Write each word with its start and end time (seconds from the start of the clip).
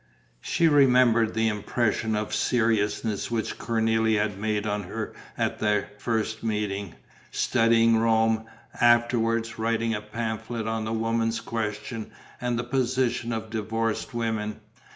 She 0.41 0.67
remembered 0.67 1.35
the 1.35 1.47
impression 1.47 2.15
of 2.15 2.33
seriousness 2.33 3.29
which 3.29 3.59
Cornélie 3.59 4.19
had 4.19 4.39
made 4.39 4.65
on 4.65 4.81
her 4.85 5.13
at 5.37 5.59
their 5.59 5.89
first 5.99 6.41
meeting: 6.41 6.95
studying 7.29 7.99
Rome; 7.99 8.45
afterwards, 8.81 9.59
writing 9.59 9.93
a 9.93 10.01
pamphlet 10.01 10.65
on 10.67 10.85
the 10.85 10.91
woman 10.91 11.31
question 11.45 12.09
and 12.41 12.57
the 12.57 12.63
position 12.63 13.31
of 13.31 13.51
divorced 13.51 14.11
women. 14.11 14.61